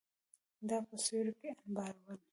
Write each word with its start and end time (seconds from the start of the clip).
دا 0.69 0.77
په 0.87 0.95
سوریو 1.05 1.37
کې 1.39 1.49
انبارول 1.61 2.19